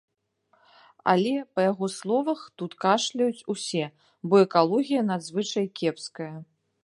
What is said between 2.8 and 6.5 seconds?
кашляюць усе, бо экалогія надзвычай кепская.